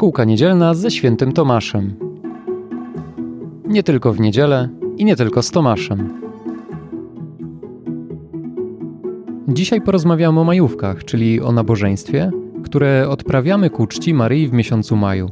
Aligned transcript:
Szkółka 0.00 0.24
niedzielna 0.24 0.74
ze 0.74 0.90
świętym 0.90 1.32
Tomaszem. 1.32 1.94
Nie 3.68 3.82
tylko 3.82 4.12
w 4.12 4.20
niedzielę 4.20 4.68
i 4.96 5.04
nie 5.04 5.16
tylko 5.16 5.42
z 5.42 5.50
Tomaszem. 5.50 6.22
Dzisiaj 9.48 9.80
porozmawiamy 9.80 10.40
o 10.40 10.44
majówkach, 10.44 11.04
czyli 11.04 11.40
o 11.40 11.52
nabożeństwie, 11.52 12.30
które 12.64 13.08
odprawiamy 13.08 13.70
ku 13.70 13.86
czci 13.86 14.14
Maryi 14.14 14.48
w 14.48 14.52
miesiącu 14.52 14.96
maju. 14.96 15.30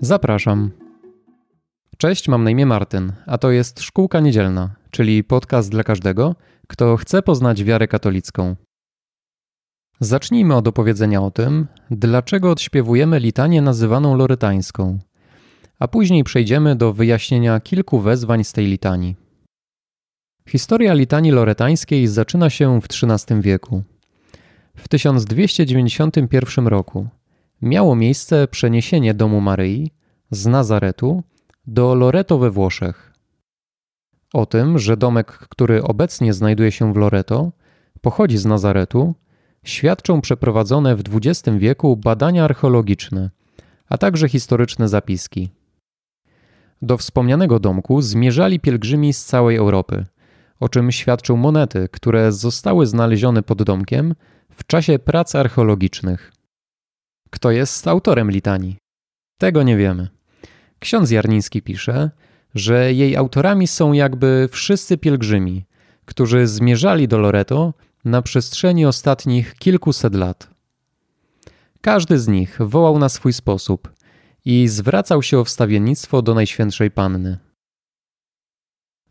Zapraszam. 0.00 0.70
Cześć, 1.96 2.28
mam 2.28 2.44
na 2.44 2.50
imię 2.50 2.66
Martyn, 2.66 3.12
a 3.26 3.38
to 3.38 3.50
jest 3.50 3.80
Szkółka 3.80 4.20
Niedzielna, 4.20 4.70
czyli 4.90 5.24
podcast 5.24 5.70
dla 5.70 5.84
każdego, 5.84 6.34
kto 6.66 6.96
chce 6.96 7.22
poznać 7.22 7.64
wiarę 7.64 7.88
katolicką. 7.88 8.56
Zacznijmy 10.00 10.56
od 10.56 10.68
opowiedzenia 10.68 11.22
o 11.22 11.30
tym, 11.30 11.66
dlaczego 11.90 12.50
odśpiewujemy 12.50 13.20
litanię 13.20 13.62
nazywaną 13.62 14.16
lorytańską, 14.16 14.98
a 15.78 15.88
później 15.88 16.24
przejdziemy 16.24 16.76
do 16.76 16.92
wyjaśnienia 16.92 17.60
kilku 17.60 18.00
wezwań 18.00 18.44
z 18.44 18.52
tej 18.52 18.66
litanii. 18.66 19.16
Historia 20.48 20.94
litanii 20.94 21.30
loretańskiej 21.30 22.06
zaczyna 22.06 22.50
się 22.50 22.80
w 22.80 22.84
XIII 22.84 23.40
wieku. 23.40 23.82
W 24.76 24.88
1291 24.88 26.66
roku 26.66 27.08
miało 27.62 27.96
miejsce 27.96 28.48
przeniesienie 28.48 29.14
domu 29.14 29.40
Maryi 29.40 29.90
z 30.30 30.46
Nazaretu 30.46 31.22
do 31.66 31.94
Loreto 31.94 32.38
we 32.38 32.50
Włoszech. 32.50 33.12
O 34.32 34.46
tym, 34.46 34.78
że 34.78 34.96
domek, 34.96 35.26
który 35.26 35.82
obecnie 35.82 36.32
znajduje 36.32 36.72
się 36.72 36.92
w 36.92 36.96
Loreto, 36.96 37.52
pochodzi 38.00 38.38
z 38.38 38.46
Nazaretu, 38.46 39.14
świadczą 39.66 40.20
przeprowadzone 40.20 40.96
w 40.96 41.02
XX 41.12 41.58
wieku 41.58 41.96
badania 41.96 42.44
archeologiczne, 42.44 43.30
a 43.88 43.98
także 43.98 44.28
historyczne 44.28 44.88
zapiski. 44.88 45.50
Do 46.82 46.96
wspomnianego 46.96 47.60
domku 47.60 48.02
zmierzali 48.02 48.60
pielgrzymi 48.60 49.12
z 49.12 49.24
całej 49.24 49.56
Europy, 49.56 50.06
o 50.60 50.68
czym 50.68 50.92
świadczą 50.92 51.36
monety, 51.36 51.88
które 51.92 52.32
zostały 52.32 52.86
znalezione 52.86 53.42
pod 53.42 53.62
domkiem 53.62 54.14
w 54.50 54.66
czasie 54.66 54.98
prac 54.98 55.34
archeologicznych. 55.34 56.32
Kto 57.30 57.50
jest 57.50 57.88
autorem 57.88 58.30
litanii? 58.30 58.76
Tego 59.38 59.62
nie 59.62 59.76
wiemy. 59.76 60.08
Ksiądz 60.78 61.10
Jarniński 61.10 61.62
pisze, 61.62 62.10
że 62.54 62.92
jej 62.92 63.16
autorami 63.16 63.66
są 63.66 63.92
jakby 63.92 64.48
wszyscy 64.52 64.98
pielgrzymi, 64.98 65.64
którzy 66.04 66.46
zmierzali 66.46 67.08
do 67.08 67.18
Loreto 67.18 67.74
na 68.06 68.22
przestrzeni 68.22 68.86
ostatnich 68.86 69.54
kilkuset 69.54 70.14
lat. 70.14 70.50
Każdy 71.80 72.18
z 72.18 72.28
nich 72.28 72.58
wołał 72.60 72.98
na 72.98 73.08
swój 73.08 73.32
sposób 73.32 73.92
i 74.44 74.68
zwracał 74.68 75.22
się 75.22 75.38
o 75.38 75.44
wstawiennictwo 75.44 76.22
do 76.22 76.34
Najświętszej 76.34 76.90
Panny. 76.90 77.38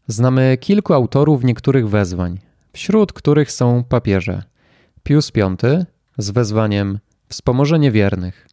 Znamy 0.08 0.58
kilku 0.58 0.94
autorów 0.94 1.44
niektórych 1.44 1.90
wezwań, 1.90 2.40
wśród 2.74 3.14
których 3.14 3.52
są 3.52 3.84
papieże 3.84 4.44
Pius 5.04 5.32
V 5.36 5.86
z 6.18 6.30
wezwaniem 6.30 7.00
Wspomożenie 7.28 7.92
wiernych, 7.92 8.48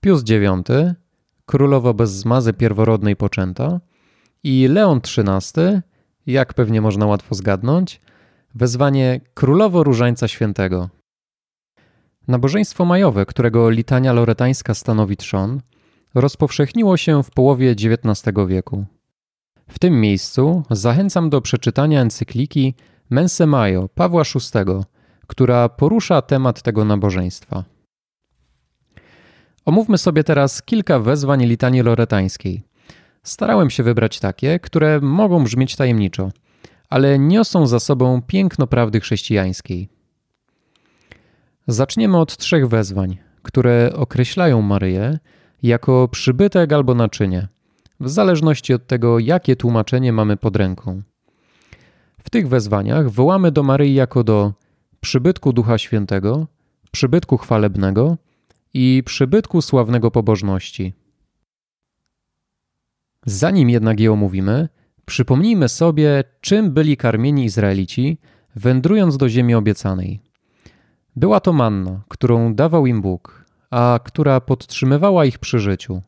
Pius 0.00 0.22
IX, 0.30 0.70
królowo 1.46 1.94
bez 1.94 2.10
zmazy 2.10 2.52
pierworodnej 2.52 3.16
poczęta 3.16 3.80
i 4.42 4.68
Leon 4.68 5.00
XIII, 5.00 5.80
jak 6.26 6.54
pewnie 6.54 6.80
można 6.80 7.06
łatwo 7.06 7.34
zgadnąć, 7.34 8.00
wezwanie 8.54 9.20
Królowo 9.34 9.84
Różańca 9.84 10.28
Świętego. 10.28 10.88
Nabożeństwo 12.28 12.84
majowe, 12.84 13.26
którego 13.26 13.70
litania 13.70 14.12
loretańska 14.12 14.74
stanowi 14.74 15.16
trzon, 15.16 15.60
rozpowszechniło 16.14 16.96
się 16.96 17.22
w 17.22 17.30
połowie 17.30 17.70
XIX 17.70 18.34
wieku. 18.46 18.84
W 19.68 19.78
tym 19.78 20.00
miejscu 20.00 20.62
zachęcam 20.70 21.30
do 21.30 21.40
przeczytania 21.40 22.00
encykliki 22.00 22.74
Mense 23.10 23.46
Majo 23.46 23.88
Pawła 23.88 24.22
VI, 24.22 24.84
która 25.26 25.68
porusza 25.68 26.22
temat 26.22 26.62
tego 26.62 26.84
nabożeństwa. 26.84 27.64
Omówmy 29.64 29.98
sobie 29.98 30.24
teraz 30.24 30.62
kilka 30.62 30.98
wezwań 30.98 31.44
litanii 31.44 31.82
loretańskiej. 31.82 32.62
Starałem 33.22 33.70
się 33.70 33.82
wybrać 33.82 34.20
takie, 34.20 34.58
które 34.58 35.00
mogą 35.00 35.44
brzmieć 35.44 35.76
tajemniczo– 35.76 36.30
ale 36.88 37.18
niosą 37.18 37.66
za 37.66 37.80
sobą 37.80 38.22
piękno 38.22 38.66
prawdy 38.66 39.00
chrześcijańskiej. 39.00 39.88
Zaczniemy 41.66 42.18
od 42.18 42.36
trzech 42.36 42.68
wezwań, 42.68 43.18
które 43.42 43.92
określają 43.94 44.62
Maryję 44.62 45.18
jako 45.62 46.08
przybytek 46.08 46.72
albo 46.72 46.94
naczynie, 46.94 47.48
w 48.00 48.08
zależności 48.08 48.74
od 48.74 48.86
tego, 48.86 49.18
jakie 49.18 49.56
tłumaczenie 49.56 50.12
mamy 50.12 50.36
pod 50.36 50.56
ręką. 50.56 51.02
W 52.22 52.30
tych 52.30 52.48
wezwaniach 52.48 53.10
wołamy 53.10 53.52
do 53.52 53.62
Maryi 53.62 53.94
jako 53.94 54.24
do 54.24 54.52
przybytku 55.00 55.52
Ducha 55.52 55.78
Świętego, 55.78 56.46
przybytku 56.90 57.36
chwalebnego 57.36 58.16
i 58.74 59.02
przybytku 59.06 59.62
sławnego 59.62 60.10
pobożności. 60.10 60.94
Zanim 63.26 63.70
jednak 63.70 64.00
je 64.00 64.12
omówimy, 64.12 64.68
Przypomnijmy 65.08 65.68
sobie, 65.68 66.24
czym 66.40 66.70
byli 66.70 66.96
karmieni 66.96 67.44
Izraelici, 67.44 68.18
wędrując 68.56 69.16
do 69.16 69.28
ziemi 69.28 69.54
obiecanej. 69.54 70.20
Była 71.16 71.40
to 71.40 71.52
manna, 71.52 72.00
którą 72.08 72.54
dawał 72.54 72.86
im 72.86 73.02
Bóg, 73.02 73.44
a 73.70 74.00
która 74.04 74.40
podtrzymywała 74.40 75.24
ich 75.24 75.38
przy 75.38 75.58
życiu. 75.58 76.02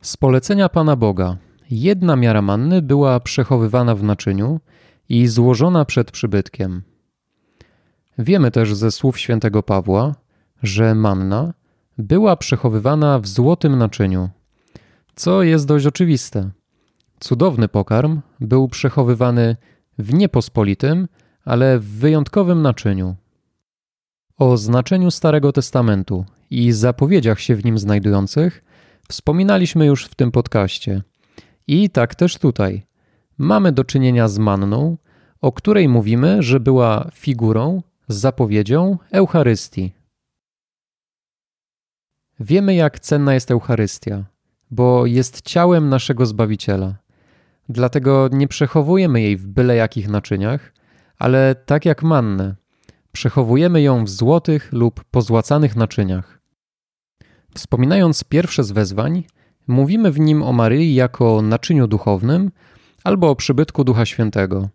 Z 0.00 0.16
polecenia 0.16 0.68
Pana 0.68 0.96
Boga, 0.96 1.36
jedna 1.70 2.16
miara 2.16 2.42
manny 2.42 2.82
była 2.82 3.20
przechowywana 3.20 3.94
w 3.94 4.02
naczyniu 4.02 4.60
i 5.08 5.26
złożona 5.26 5.84
przed 5.84 6.10
przybytkiem. 6.10 6.82
Wiemy 8.18 8.50
też 8.50 8.74
ze 8.74 8.90
słów 8.90 9.18
świętego 9.18 9.62
Pawła, 9.62 10.14
że 10.62 10.94
manna 10.94 11.54
była 11.98 12.36
przechowywana 12.36 13.18
w 13.18 13.26
złotym 13.26 13.78
naczyniu, 13.78 14.28
co 15.14 15.42
jest 15.42 15.66
dość 15.66 15.86
oczywiste. 15.86 16.50
Cudowny 17.20 17.68
pokarm 17.68 18.20
był 18.40 18.68
przechowywany 18.68 19.56
w 19.98 20.14
niepospolitym, 20.14 21.08
ale 21.44 21.78
w 21.78 21.84
wyjątkowym 21.84 22.62
naczyniu. 22.62 23.16
O 24.36 24.56
znaczeniu 24.56 25.10
Starego 25.10 25.52
Testamentu 25.52 26.24
i 26.50 26.72
zapowiedziach 26.72 27.40
się 27.40 27.56
w 27.56 27.64
nim 27.64 27.78
znajdujących 27.78 28.64
wspominaliśmy 29.08 29.86
już 29.86 30.04
w 30.04 30.14
tym 30.14 30.30
podcaście. 30.32 31.02
I 31.66 31.90
tak 31.90 32.14
też 32.14 32.38
tutaj. 32.38 32.86
Mamy 33.38 33.72
do 33.72 33.84
czynienia 33.84 34.28
z 34.28 34.38
manną, 34.38 34.96
o 35.40 35.52
której 35.52 35.88
mówimy, 35.88 36.42
że 36.42 36.60
była 36.60 37.10
figurą, 37.14 37.82
zapowiedzią 38.08 38.98
Eucharystii. 39.10 39.92
Wiemy, 42.40 42.74
jak 42.74 43.00
cenna 43.00 43.34
jest 43.34 43.50
Eucharystia, 43.50 44.24
bo 44.70 45.06
jest 45.06 45.42
ciałem 45.42 45.88
naszego 45.88 46.26
Zbawiciela. 46.26 46.99
Dlatego 47.72 48.28
nie 48.32 48.48
przechowujemy 48.48 49.22
jej 49.22 49.36
w 49.36 49.46
byle 49.46 49.76
jakich 49.76 50.08
naczyniach, 50.08 50.72
ale 51.18 51.54
tak 51.54 51.84
jak 51.84 52.02
mannę, 52.02 52.54
przechowujemy 53.12 53.82
ją 53.82 54.04
w 54.04 54.08
złotych 54.08 54.72
lub 54.72 55.04
pozłacanych 55.10 55.76
naczyniach. 55.76 56.40
Wspominając 57.54 58.24
pierwsze 58.24 58.64
z 58.64 58.72
wezwań, 58.72 59.24
mówimy 59.68 60.10
w 60.12 60.20
nim 60.20 60.42
o 60.42 60.52
Maryi 60.52 60.94
jako 60.94 61.42
naczyniu 61.42 61.86
duchownym 61.86 62.50
albo 63.04 63.30
o 63.30 63.36
przybytku 63.36 63.84
Ducha 63.84 64.06
Świętego, 64.06 64.68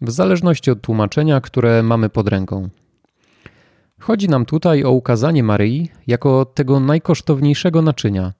w 0.00 0.10
zależności 0.10 0.70
od 0.70 0.80
tłumaczenia, 0.80 1.40
które 1.40 1.82
mamy 1.82 2.08
pod 2.08 2.28
ręką. 2.28 2.68
Chodzi 4.00 4.28
nam 4.28 4.46
tutaj 4.46 4.84
o 4.84 4.90
ukazanie 4.90 5.42
Maryi 5.42 5.90
jako 6.06 6.44
tego 6.44 6.80
najkosztowniejszego 6.80 7.82
naczynia, 7.82 8.32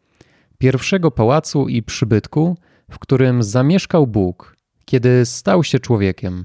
pierwszego 0.59 1.11
pałacu 1.11 1.69
i 1.69 1.83
przybytku, 1.83 2.57
w 2.93 2.99
którym 2.99 3.43
zamieszkał 3.43 4.07
Bóg, 4.07 4.57
kiedy 4.85 5.27
stał 5.27 5.65
się 5.65 5.79
człowiekiem. 5.79 6.45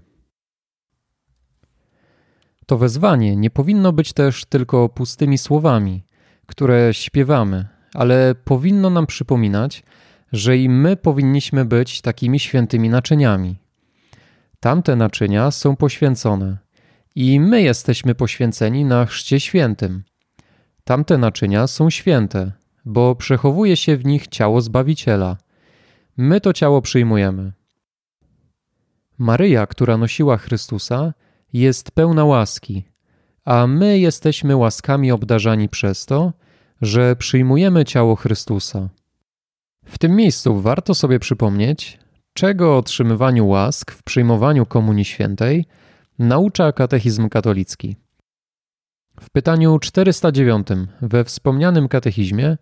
To 2.66 2.78
wezwanie 2.78 3.36
nie 3.36 3.50
powinno 3.50 3.94
być 3.94 4.14
też 4.14 4.46
tylko 4.46 4.90
pustymi 4.90 5.38
słowami, 5.38 6.04
które 6.46 6.94
śpiewamy, 6.94 7.68
ale 7.94 8.36
powinno 8.36 8.90
nam 8.90 9.08
przypominać, 9.08 9.84
że 10.32 10.58
i 10.58 10.70
my 10.70 10.96
powinniśmy 10.96 11.66
być 11.66 12.02
takimi 12.02 12.40
świętymi 12.40 12.90
naczyniami. 12.90 13.58
Tamte 14.60 14.96
naczynia 14.96 15.52
są 15.52 15.76
poświęcone 15.76 16.58
i 17.16 17.40
my 17.40 17.62
jesteśmy 17.62 18.16
poświęceni 18.16 18.86
na 18.86 19.06
chrzcie 19.06 19.40
świętym. 19.40 20.04
Tamte 20.84 21.18
naczynia 21.18 21.68
są 21.68 21.90
święte, 21.90 22.52
bo 22.86 23.16
przechowuje 23.16 23.78
się 23.78 23.98
w 23.98 24.06
nich 24.06 24.28
ciało 24.28 24.62
Zbawiciela– 24.62 25.38
My 26.18 26.42
to 26.42 26.54
ciało 26.54 26.82
przyjmujemy. 26.82 27.52
Maryja, 29.18 29.68
która 29.68 29.98
nosiła 29.98 30.38
Chrystusa, 30.38 31.14
jest 31.54 31.92
pełna 31.92 32.26
łaski, 32.26 32.84
a 33.46 33.68
my 33.68 34.00
jesteśmy 34.00 34.56
łaskami 34.56 35.12
obdarzani 35.12 35.70
przez 35.70 36.06
to, 36.06 36.34
że 36.82 37.16
przyjmujemy 37.16 37.86
ciało 37.86 38.16
Chrystusa. 38.16 38.90
W 39.86 39.98
tym 39.98 40.16
miejscu 40.16 40.62
warto 40.62 40.96
sobie 40.96 41.20
przypomnieć, 41.20 42.00
czego 42.34 42.74
o 42.74 42.78
otrzymywaniu 42.78 43.48
łask 43.48 43.92
w 43.92 44.04
przyjmowaniu 44.04 44.66
Komunii 44.66 45.06
Świętej 45.06 45.66
naucza 46.20 46.72
katechizm 46.72 47.30
katolicki. 47.30 47.96
W 49.20 49.30
pytaniu 49.30 49.80
409 49.80 50.68
we 51.02 51.24
wspomnianym 51.24 51.88
katechizmie 51.88 52.58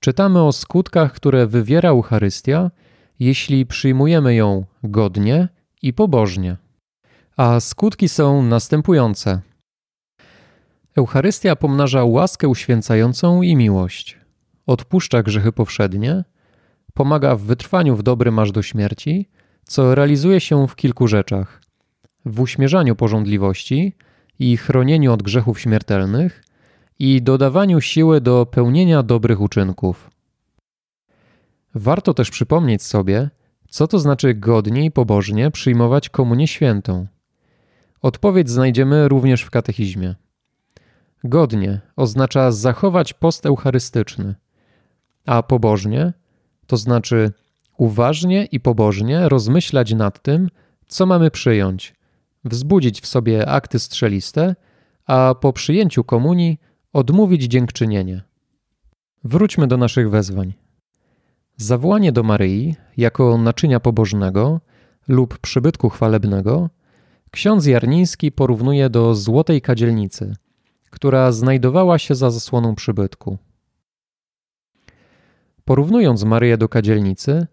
czytamy 0.00 0.42
o 0.42 0.52
skutkach, 0.52 1.12
które 1.12 1.46
wywiera 1.46 1.88
Eucharystia, 1.88 2.70
jeśli 3.18 3.66
przyjmujemy 3.66 4.34
ją 4.34 4.64
godnie 4.84 5.48
i 5.82 5.92
pobożnie. 5.92 6.56
A 7.36 7.60
skutki 7.60 8.08
są 8.08 8.42
następujące. 8.42 9.40
Eucharystia 10.96 11.56
pomnaża 11.56 12.04
łaskę 12.04 12.48
uświęcającą 12.48 13.42
i 13.42 13.56
miłość, 13.56 14.18
odpuszcza 14.66 15.22
grzechy 15.22 15.52
powszednie, 15.52 16.24
pomaga 16.94 17.36
w 17.36 17.40
wytrwaniu 17.40 17.96
w 17.96 18.02
dobrym 18.02 18.38
aż 18.38 18.52
do 18.52 18.62
śmierci, 18.62 19.28
co 19.64 19.94
realizuje 19.94 20.40
się 20.40 20.68
w 20.68 20.76
kilku 20.76 21.08
rzeczach: 21.08 21.62
w 22.24 22.40
uśmierzaniu 22.40 22.96
porządliwości 22.96 23.96
i 24.38 24.56
chronieniu 24.56 25.12
od 25.12 25.22
grzechów 25.22 25.60
śmiertelnych 25.60 26.44
i 26.98 27.22
dodawaniu 27.22 27.80
siły 27.80 28.20
do 28.20 28.46
pełnienia 28.46 29.02
dobrych 29.02 29.40
uczynków. 29.40 30.10
Warto 31.74 32.14
też 32.14 32.30
przypomnieć 32.30 32.82
sobie, 32.82 33.30
co 33.68 33.86
to 33.86 33.98
znaczy 33.98 34.34
godnie 34.34 34.84
i 34.84 34.90
pobożnie 34.90 35.50
przyjmować 35.50 36.08
komunię 36.08 36.46
świętą. 36.48 37.06
Odpowiedź 38.02 38.50
znajdziemy 38.50 39.08
również 39.08 39.42
w 39.42 39.50
katechizmie. 39.50 40.14
Godnie 41.24 41.80
oznacza 41.96 42.52
zachować 42.52 43.12
post 43.14 43.46
eucharystyczny, 43.46 44.34
a 45.26 45.42
pobożnie 45.42 46.12
to 46.66 46.76
znaczy 46.76 47.32
uważnie 47.76 48.44
i 48.44 48.60
pobożnie 48.60 49.28
rozmyślać 49.28 49.94
nad 49.94 50.22
tym, 50.22 50.48
co 50.88 51.06
mamy 51.06 51.30
przyjąć, 51.30 51.94
wzbudzić 52.44 53.00
w 53.00 53.06
sobie 53.06 53.48
akty 53.48 53.78
strzeliste, 53.78 54.56
a 55.06 55.34
po 55.40 55.52
przyjęciu 55.52 56.04
komunii 56.04 56.60
odmówić 56.92 57.42
dziękczynienie. 57.42 58.22
Wróćmy 59.24 59.66
do 59.66 59.76
naszych 59.76 60.10
wezwań. 60.10 60.54
Zawołanie 61.60 62.12
do 62.12 62.22
Maryi 62.22 62.74
jako 62.96 63.38
naczynia 63.38 63.80
pobożnego 63.80 64.60
lub 65.08 65.38
przybytku 65.38 65.88
chwalebnego 65.88 66.70
ksiądz 67.30 67.66
Jarniński 67.66 68.32
porównuje 68.32 68.90
do 68.90 69.14
złotej 69.14 69.60
kadzielnicy, 69.60 70.36
która 70.90 71.32
znajdowała 71.32 71.98
się 71.98 72.14
za 72.14 72.30
zasłoną 72.30 72.74
przybytku. 72.74 73.38
Porównując 75.64 76.24
Maryję 76.24 76.58
do 76.58 76.68
kadzielnicy, 76.68 77.46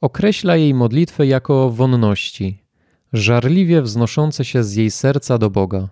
określa 0.00 0.56
jej 0.56 0.74
modlitwę 0.74 1.26
jako 1.26 1.70
wonności, 1.70 2.64
żarliwie 3.12 3.82
wznoszące 3.82 4.44
się 4.44 4.64
z 4.64 4.74
jej 4.74 4.90
serca 4.90 5.38
do 5.38 5.50
Boga. 5.50 5.88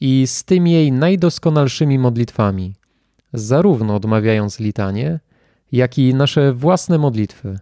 I 0.00 0.26
z 0.26 0.44
tymi 0.44 0.72
jej 0.72 0.92
najdoskonalszymi 0.92 1.98
modlitwami, 1.98 2.74
zarówno 3.32 3.94
odmawiając 3.94 4.60
litanie, 4.60 5.20
jak 5.74 5.98
i 5.98 6.14
nasze 6.14 6.52
własne 6.52 6.98
modlitwy, 6.98 7.58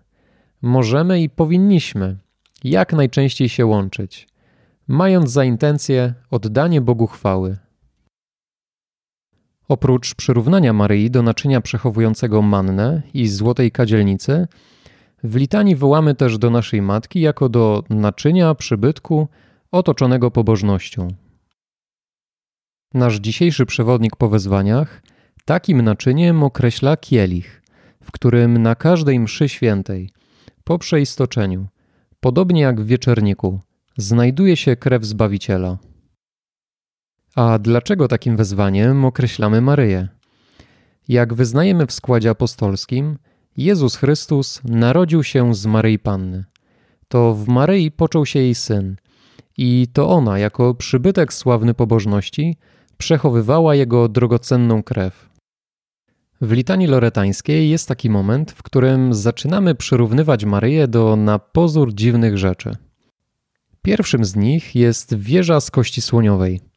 możemy 0.62 1.22
i 1.22 1.30
powinniśmy 1.30 2.16
jak 2.64 2.92
najczęściej 2.92 3.48
się 3.48 3.66
łączyć, 3.66 4.28
mając 4.88 5.30
za 5.30 5.44
intencję 5.44 6.14
oddanie 6.30 6.80
Bogu 6.80 7.06
chwały. 7.06 7.56
Oprócz 9.68 10.14
przyrównania 10.14 10.72
Maryi 10.72 11.10
do 11.10 11.22
naczynia 11.22 11.60
przechowującego 11.60 12.42
mannę 12.42 13.02
i 13.14 13.28
złotej 13.28 13.70
kadzielnicy, 13.70 14.48
w 15.24 15.36
litanii 15.36 15.76
wołamy 15.76 16.14
też 16.14 16.38
do 16.38 16.50
naszej 16.50 16.82
Matki 16.82 17.20
jako 17.20 17.48
do 17.48 17.84
naczynia, 17.90 18.54
przybytku 18.54 19.28
otoczonego 19.70 20.30
pobożnością. 20.30 21.08
Nasz 22.94 23.16
dzisiejszy 23.16 23.66
przewodnik 23.66 24.16
po 24.16 24.28
wezwaniach 24.28 25.02
takim 25.44 25.82
naczyniem 25.82 26.42
określa 26.42 26.96
kielich, 26.96 27.61
w 28.02 28.12
którym 28.12 28.62
na 28.62 28.75
każdej 28.75 29.20
mszy 29.20 29.49
świętej, 29.49 30.10
po 30.64 30.78
przeistoczeniu, 30.78 31.66
podobnie 32.20 32.60
jak 32.60 32.81
w 32.81 32.87
wieczerniku, 32.87 33.60
znajduje 33.96 34.56
się 34.56 34.76
krew 34.76 35.04
Zbawiciela. 35.04 35.78
A 37.37 37.58
dlaczego 37.58 38.08
takim 38.08 38.37
wezwaniem 38.37 39.04
określamy 39.04 39.60
Maryję? 39.60 40.08
Jak 41.08 41.34
wyznajemy 41.34 41.87
w 41.87 41.93
składzie 41.93 42.31
apostolskim, 42.31 43.19
Jezus 43.56 43.96
Chrystus 43.96 44.60
narodził 44.64 45.22
się 45.22 45.55
z 45.55 45.66
Maryi 45.66 45.98
Panny. 45.98 46.44
To 47.08 47.34
w 47.34 47.48
Maryi 47.48 47.90
począł 47.90 48.26
się 48.26 48.38
jej 48.38 48.55
syn 48.55 48.96
i 49.56 49.88
to 49.93 50.08
ona, 50.08 50.38
jako 50.38 50.75
przybytek 50.75 51.32
sławny 51.32 51.75
pobożności, 51.75 52.56
przechowywała 52.98 53.75
jego 53.75 54.08
drogocenną 54.08 54.82
krew. 54.82 55.31
W 56.42 56.52
litanii 56.52 56.86
loretańskiej 56.86 57.70
jest 57.70 57.88
taki 57.88 58.10
moment, 58.10 58.52
w 58.52 58.62
którym 58.62 59.14
zaczynamy 59.14 59.74
przyrównywać 59.74 60.44
Maryję 60.44 60.88
do 60.88 61.16
na 61.16 61.38
pozór 61.38 61.94
dziwnych 61.94 62.38
rzeczy. 62.38 62.76
Pierwszym 63.82 64.24
z 64.24 64.36
nich 64.36 64.74
jest 64.74 65.14
wieża 65.14 65.60
z 65.60 65.70
kości 65.70 66.02
słoniowej– 66.02 66.60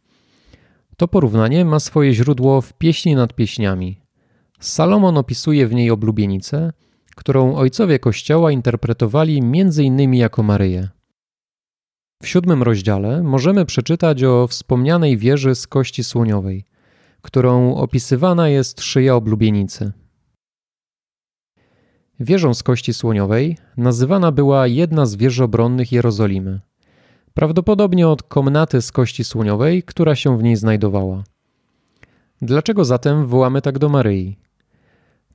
to 0.97 1.07
porównanie 1.07 1.65
ma 1.65 1.79
swoje 1.79 2.13
źródło 2.13 2.61
w 2.61 2.73
pieśni 2.73 3.15
nad 3.15 3.33
pieśniami. 3.33 4.01
Salomon 4.59 5.17
opisuje 5.17 5.67
w 5.67 5.73
niej 5.73 5.91
oblubienicę, 5.91 6.73
którą 7.15 7.55
ojcowie 7.55 7.99
Kościoła 7.99 8.51
interpretowali 8.51 9.37
m.in. 9.37 10.13
jako 10.13 10.43
Maryję. 10.43 10.89
W 12.23 12.27
siódmym 12.27 12.63
rozdziale 12.63 13.23
możemy 13.23 13.65
przeczytać 13.65 14.23
o 14.23 14.47
wspomnianej 14.47 15.17
wieży 15.17 15.55
z 15.55 15.67
kości 15.67 16.03
słoniowej, 16.03 16.65
którą 17.25 17.75
opisywana 17.75 18.49
jest 18.49 18.81
szyja 18.81 19.15
oblubienicy. 19.15 19.91
Wieżą 22.19 22.53
z 22.53 22.63
kości 22.63 22.93
słoniowej 22.93 23.57
nazywana 23.77 24.31
była 24.31 24.67
jedna 24.67 25.05
z 25.05 25.15
wież 25.15 25.39
obronnych 25.39 25.91
Jerozolimy– 25.91 26.59
prawdopodobnie 27.35 28.07
od 28.07 28.23
komnaty 28.23 28.81
z 28.81 28.91
kości 28.91 29.23
słoniowej, 29.23 29.83
która 29.83 30.15
się 30.15 30.37
w 30.37 30.43
niej 30.43 30.55
znajdowała. 30.55 31.23
Dlaczego 32.41 32.85
zatem 32.85 33.25
wołamy 33.25 33.61
tak 33.61 33.79
do 33.79 33.89
Maryi? 33.89 34.37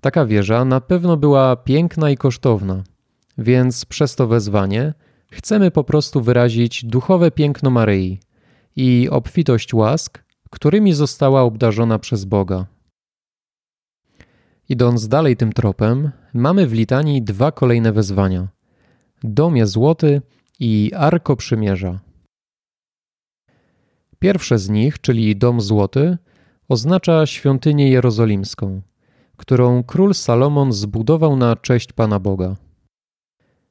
Taka 0.00 0.26
wieża 0.26 0.64
na 0.64 0.80
pewno 0.80 1.16
była 1.16 1.56
piękna 1.56 2.10
i 2.10 2.16
kosztowna, 2.16 2.82
więc 3.38 3.84
przez 3.84 4.16
to 4.16 4.26
wezwanie 4.26 4.94
chcemy 5.30 5.70
po 5.70 5.84
prostu 5.84 6.20
wyrazić 6.20 6.84
duchowe 6.84 7.30
piękno 7.30 7.70
Maryi 7.70 8.20
i 8.76 9.08
obfitość 9.10 9.74
łask, 9.74 10.24
którymi 10.50 10.92
została 10.92 11.42
obdarzona 11.42 11.98
przez 11.98 12.24
Boga. 12.24 12.66
Idąc 14.68 15.08
dalej 15.08 15.36
tym 15.36 15.52
tropem, 15.52 16.10
mamy 16.34 16.66
w 16.66 16.72
litanii 16.72 17.22
dwa 17.22 17.52
kolejne 17.52 17.92
wezwania: 17.92 18.48
Domie 19.24 19.66
złoty 19.66 20.22
i 20.60 20.92
Arko 20.96 21.36
Przymierza. 21.36 22.00
Pierwsze 24.18 24.58
z 24.58 24.68
nich, 24.68 25.00
czyli 25.00 25.36
Dom 25.36 25.60
Złoty, 25.60 26.18
oznacza 26.68 27.26
świątynię 27.26 27.90
jerozolimską, 27.90 28.82
którą 29.36 29.82
król 29.82 30.14
Salomon 30.14 30.72
zbudował 30.72 31.36
na 31.36 31.56
cześć 31.56 31.92
Pana 31.92 32.18
Boga. 32.18 32.56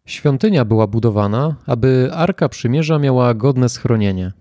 Świątynia 0.06 0.66
była 0.66 0.88
budowana, 0.88 1.56
aby 1.66 2.10
Arka 2.14 2.50
Przymierza 2.50 3.00
miała 3.00 3.34
godne 3.34 3.70
schronienie, 3.70 4.32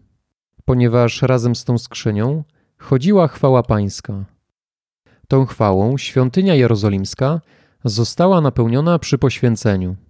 ponieważ 0.68 1.22
razem 1.22 1.54
z 1.54 1.64
tą 1.64 1.78
skrzynią 1.78 2.44
chodziła 2.78 3.28
chwała 3.28 3.62
pańska. 3.62 4.24
Tą 5.28 5.46
chwałą 5.46 5.98
świątynia 5.98 6.54
jerozolimska 6.54 7.40
została 7.84 8.40
napełniona 8.40 8.98
przy 8.98 9.18
poświęceniu– 9.18 9.96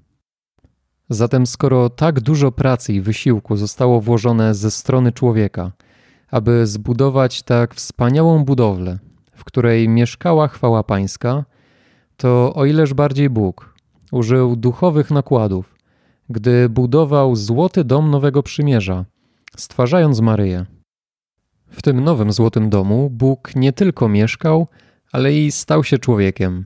Zatem, 1.10 1.46
skoro 1.46 1.90
tak 1.90 2.20
dużo 2.20 2.52
pracy 2.52 2.92
i 2.92 3.00
wysiłku 3.00 3.56
zostało 3.56 4.00
włożone 4.00 4.54
ze 4.54 4.70
strony 4.70 5.12
człowieka, 5.12 5.72
aby 6.30 6.66
zbudować 6.66 7.42
tak 7.42 7.74
wspaniałą 7.74 8.44
budowlę, 8.44 8.98
w 9.32 9.44
której 9.44 9.88
mieszkała 9.88 10.48
chwała 10.48 10.82
Pańska, 10.82 11.44
to 12.16 12.54
o 12.54 12.64
ileż 12.64 12.94
bardziej 12.94 13.30
Bóg 13.30 13.74
użył 14.12 14.56
duchowych 14.56 15.10
nakładów, 15.10 15.74
gdy 16.28 16.68
budował 16.68 17.36
złoty 17.36 17.84
dom 17.84 18.10
Nowego 18.10 18.42
Przymierza, 18.42 19.04
stwarzając 19.56 20.20
Maryję. 20.20 20.66
W 21.70 21.82
tym 21.82 22.04
nowym 22.04 22.32
złotym 22.32 22.70
domu 22.70 23.10
Bóg 23.10 23.56
nie 23.56 23.72
tylko 23.72 24.08
mieszkał, 24.08 24.68
ale 25.12 25.34
i 25.34 25.52
stał 25.52 25.84
się 25.84 25.98
człowiekiem. 25.98 26.64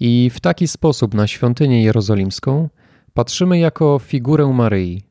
I 0.00 0.30
w 0.34 0.40
taki 0.40 0.68
sposób 0.68 1.14
na 1.14 1.26
świątynię 1.26 1.82
jerozolimską 1.82 2.68
patrzymy 3.14 3.58
jako 3.58 3.98
figurę 3.98 4.46
Maryi, 4.52 5.02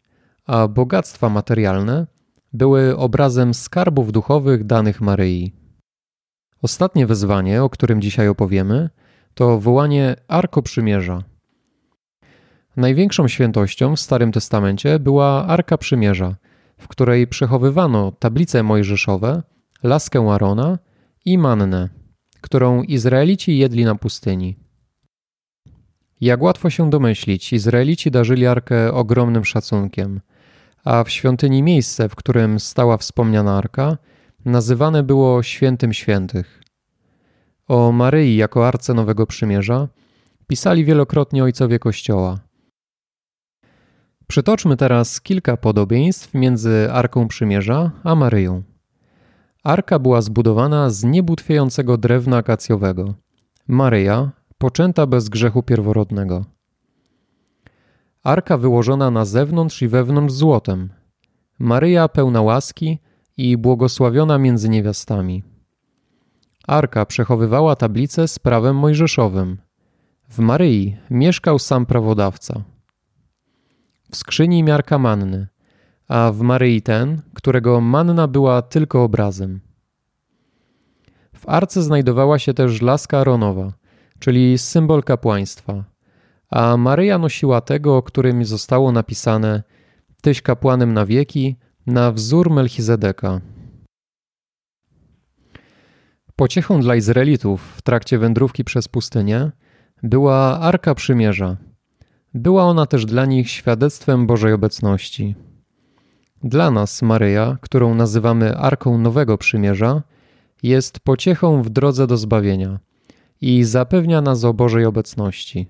a 0.45 0.67
bogactwa 0.67 1.29
materialne 1.29 2.07
były 2.53 2.97
obrazem 2.97 3.53
skarbów 3.53 4.11
duchowych 4.11 4.63
danych 4.63 5.01
Maryi. 5.01 5.53
Ostatnie 6.61 7.07
wezwanie, 7.07 7.63
o 7.63 7.69
którym 7.69 8.01
dzisiaj 8.01 8.27
opowiemy, 8.27 8.89
to 9.33 9.59
wołanie 9.59 10.15
Arko 10.27 10.61
Przymierza. 10.61 11.23
Największą 12.77 13.27
świętością 13.27 13.95
w 13.95 13.99
Starym 13.99 14.31
Testamencie 14.31 14.99
była 14.99 15.47
Arka 15.47 15.77
Przymierza, 15.77 16.35
w 16.77 16.87
której 16.87 17.27
przechowywano 17.27 18.11
tablice 18.11 18.63
mojżeszowe, 18.63 19.43
laskę 19.83 20.31
Arona 20.31 20.79
i 21.25 21.37
mannę, 21.37 21.89
którą 22.41 22.83
Izraelici 22.83 23.57
jedli 23.57 23.85
na 23.85 23.95
pustyni. 23.95 24.55
Jak 26.21 26.41
łatwo 26.41 26.69
się 26.69 26.89
domyślić, 26.89 27.53
Izraelici 27.53 28.11
darzyli 28.11 28.47
arkę 28.47 28.93
ogromnym 28.93 29.45
szacunkiem, 29.45 30.21
a 30.83 31.03
w 31.03 31.09
świątyni 31.09 31.63
miejsce, 31.63 32.09
w 32.09 32.15
którym 32.15 32.59
stała 32.59 32.97
wspomniana 32.97 33.57
arka, 33.57 33.97
nazywane 34.45 35.03
było 35.03 35.43
Świętym 35.43 35.93
Świętych. 35.93 36.63
O 37.67 37.91
Maryi 37.91 38.35
jako 38.35 38.67
Arce 38.67 38.93
Nowego 38.93 39.27
Przymierza 39.27 39.87
pisali 40.47 40.85
wielokrotnie 40.85 41.43
ojcowie 41.43 41.79
Kościoła. 41.79 42.39
Przytoczmy 44.27 44.77
teraz 44.77 45.21
kilka 45.21 45.57
podobieństw 45.57 46.33
między 46.33 46.87
Arką 46.91 47.27
Przymierza 47.27 47.91
a 48.03 48.15
Maryją. 48.15 48.63
Arka 49.63 49.99
była 49.99 50.21
zbudowana 50.21 50.89
z 50.89 51.03
niebutwiejącego 51.03 51.97
drewna 51.97 52.37
akacjowego. 52.37 53.13
Maryja 53.67 54.31
poczęta 54.57 55.05
bez 55.05 55.29
grzechu 55.29 55.63
pierworodnego. 55.63 56.45
Arka 58.23 58.57
wyłożona 58.57 59.11
na 59.11 59.25
zewnątrz 59.25 59.81
i 59.81 59.87
wewnątrz 59.87 60.33
złotem. 60.33 60.89
Maryja 61.59 62.07
pełna 62.07 62.41
łaski 62.41 62.99
i 63.37 63.57
błogosławiona 63.57 64.37
między 64.37 64.69
niewiastami. 64.69 65.43
Arka 66.67 67.05
przechowywała 67.05 67.75
tablicę 67.75 68.27
z 68.27 68.39
prawem 68.39 68.75
mojżeszowym. 68.75 69.57
W 70.29 70.39
Maryi 70.39 70.97
mieszkał 71.09 71.59
sam 71.59 71.85
prawodawca. 71.85 72.63
W 74.15 74.17
skrzyni 74.17 74.63
miarka 74.63 74.97
manny, 74.97 75.47
a 76.07 76.31
w 76.31 76.41
Maryi 76.41 76.81
ten, 76.81 77.21
którego 77.33 77.81
manna 77.81 78.27
była 78.27 78.61
tylko 78.61 79.03
obrazem. 79.03 79.61
W 81.33 81.49
arce 81.49 81.83
znajdowała 81.83 82.39
się 82.39 82.53
też 82.53 82.81
laska 82.81 83.19
Aronowa, 83.19 83.73
czyli 84.19 84.57
symbol 84.57 85.03
kapłaństwa, 85.03 85.83
a 86.49 86.77
Maryja 86.77 87.17
nosiła 87.17 87.61
tego, 87.61 87.97
o 87.97 88.03
którym 88.03 88.45
zostało 88.45 88.91
napisane 88.91 89.63
Tyś 90.21 90.41
kapłanem 90.41 90.93
na 90.93 91.05
wieki, 91.05 91.55
na 91.87 92.11
wzór 92.11 92.49
Melchizedeka. 92.49 93.41
Pociechą 96.35 96.81
dla 96.81 96.95
Izraelitów 96.95 97.73
w 97.77 97.81
trakcie 97.81 98.17
wędrówki 98.17 98.63
przez 98.63 98.87
pustynię 98.87 99.51
była 100.03 100.59
Arka 100.59 100.95
Przymierza. 100.95 101.57
Była 102.35 102.63
ona 102.63 102.85
też 102.85 103.05
dla 103.05 103.25
nich 103.25 103.49
świadectwem 103.49 104.27
Bożej 104.27 104.53
obecności. 104.53 105.35
Dla 106.43 106.71
nas 106.71 107.01
Maryja, 107.01 107.57
którą 107.61 107.95
nazywamy 107.95 108.57
Arką 108.57 108.97
Nowego 108.97 109.37
Przymierza, 109.37 110.03
jest 110.63 110.99
pociechą 110.99 111.61
w 111.61 111.69
drodze 111.69 112.07
do 112.07 112.17
zbawienia 112.17 112.79
i 113.41 113.63
zapewnia 113.63 114.21
nas 114.21 114.43
o 114.43 114.53
Bożej 114.53 114.85
obecności. 114.85 115.67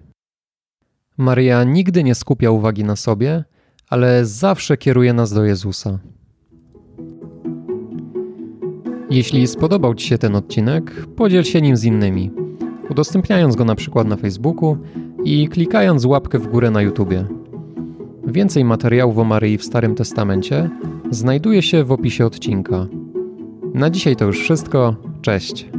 Maryja 1.17 1.63
nigdy 1.63 2.03
nie 2.03 2.15
skupia 2.15 2.51
uwagi 2.51 2.83
na 2.83 2.95
sobie, 2.95 3.43
ale 3.89 4.25
zawsze 4.25 4.77
kieruje 4.77 5.13
nas 5.13 5.33
do 5.33 5.43
Jezusa. 5.43 5.99
Jeśli 9.09 9.47
spodobał 9.47 9.95
Ci 9.95 10.07
się 10.07 10.17
ten 10.17 10.35
odcinek, 10.35 11.05
podziel 11.15 11.43
się 11.43 11.61
nim 11.61 11.77
z 11.77 11.83
innymi, 11.83 12.31
udostępniając 12.89 13.55
go 13.55 13.65
na 13.65 13.75
przykład 13.75 14.07
na 14.07 14.15
Facebooku 14.15 14.77
i 15.25 15.47
klikając 15.47 16.05
łapkę 16.05 16.39
w 16.39 16.47
górę 16.47 16.71
na 16.71 16.81
YouTubie. 16.81 17.25
Więcej 18.27 18.65
materiałów 18.65 19.17
o 19.17 19.23
Maryi 19.23 19.57
w 19.57 19.63
Starym 19.63 19.95
Testamencie 19.95 20.69
znajduje 21.11 21.61
się 21.61 21.83
w 21.83 21.91
opisie 21.91 22.25
odcinka. 22.25 22.87
Na 23.73 23.89
dzisiaj 23.89 24.15
to 24.15 24.25
już 24.25 24.39
wszystko. 24.39 24.95
Cześć. 25.21 25.69